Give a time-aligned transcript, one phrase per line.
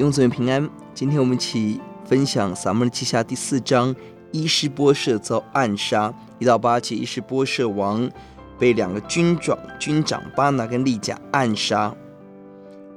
[0.00, 3.94] 弟兄姊妹平安，今天我们一起分享撒母耳记下第四章，
[4.32, 8.10] 伊施波设遭暗杀，一到八节，伊施波设王
[8.58, 11.94] 被两个军长军长巴拿跟利甲暗杀，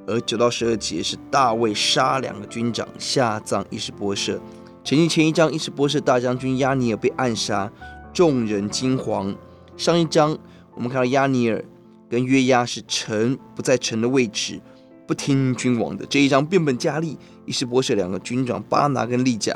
[0.06, 4.40] 而九到十二节是大卫杀两个军长，下葬伊施波设。
[4.82, 7.70] 承接前一章，伊施波设大将军押尼尔被暗杀，
[8.14, 9.36] 众人惊惶。
[9.76, 10.38] 上一章
[10.74, 11.62] 我们看到押尼尔
[12.08, 14.58] 跟约押是城不在城的位置，
[15.06, 16.04] 不听君王的。
[16.06, 19.54] 这一章变本加厉，伊施波设两个军长巴拿跟利甲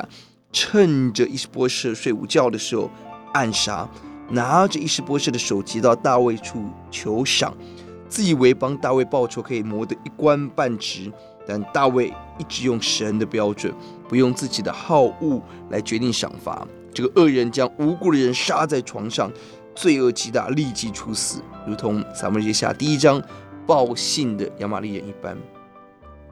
[0.51, 2.89] 趁着伊施波设睡午觉的时候
[3.33, 3.89] 暗杀，
[4.29, 7.55] 拿着伊施波设的首级到大卫处求赏，
[8.07, 11.11] 自以为帮大卫报仇可以谋得一官半职。
[11.47, 13.73] 但大卫一直用神的标准，
[14.07, 16.67] 不用自己的好恶来决定赏罚。
[16.93, 19.31] 这个恶人将无辜的人杀在床上，
[19.73, 23.19] 罪恶极大，立即处死，如同咱们接下第一章
[23.69, 25.37] 报信的亚玛力人一般。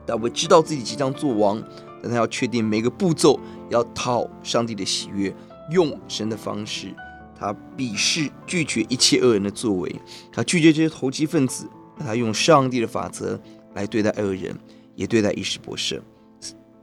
[0.07, 1.61] 大卫知道自己即将做王，
[2.01, 5.31] 但他要确定每个步骤，要讨上帝的喜悦，
[5.69, 6.91] 用神的方式。
[7.39, 9.95] 他鄙视拒绝一切恶人的作为，
[10.31, 13.39] 他拒绝这些投机分子，他用上帝的法则
[13.75, 14.57] 来对待恶人。
[14.95, 16.01] 也对待伊施波设。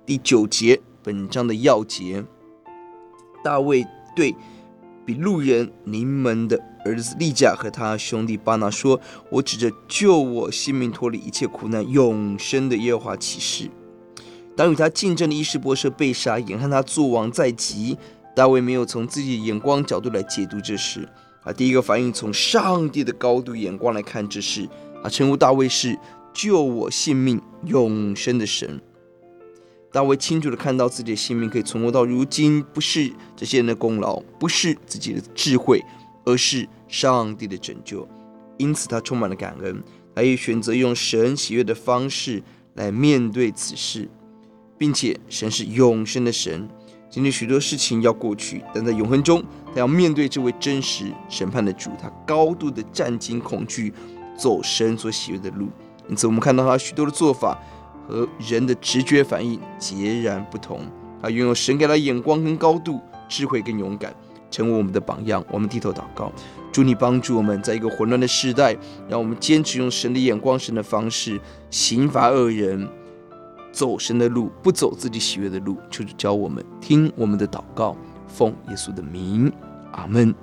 [0.06, 2.24] 第九节，本章的要节，
[3.42, 4.32] 大卫对
[5.04, 13.70] 比路人临门的儿子利甲和他兄弟巴拿说：“我指着救我性命脱离一切苦难、永生的耶和华起誓。”
[14.56, 17.98] 当与他竞争的伊施波设被杀，眼看他作王在即，
[18.34, 21.08] 大卫没有从自己的眼光角度来解读这事，
[21.42, 24.68] 啊第一个反应从上帝的高度眼光来看这事，
[25.02, 25.98] 啊称呼大卫是。
[26.36, 28.80] 救我性命永生的神，
[29.94, 35.80] 大卫清楚地看到自己的性命可以存活到如今，不是这些人的功劳，不是自己的智慧，
[36.24, 38.04] 而是上帝的拯救。
[38.58, 39.80] 因此，他充满了感恩，
[40.12, 42.42] 他也选择用神喜悦的方式
[42.74, 44.08] 来面对此事，
[44.76, 46.68] 并且神是永生的神。
[47.08, 53.94] 今天许多事情要过去，但在永恒中，他要面对这位真实审判的主，他高度的战惊恐惧，
[54.36, 55.68] 走神所喜悦的路。
[56.08, 57.56] 因此，我们看到他许多的做法
[58.08, 60.80] 和人的直觉反应截然不同。
[61.22, 64.14] 他拥有神给他眼光跟高度、智慧跟勇敢，
[64.50, 65.42] 成为我们的榜样。
[65.50, 66.30] 我们低头祷告，
[66.70, 68.76] 祝你帮助我们，在一个混乱的时代，
[69.08, 72.86] 让我们坚持用神的眼光、神的方式，刑罚恶人，
[73.72, 75.78] 走神的路，不走自己喜悦的路。
[75.90, 77.96] 求主教我们听我们的祷告，
[78.28, 79.50] 奉耶稣的名，
[79.92, 80.34] 阿门。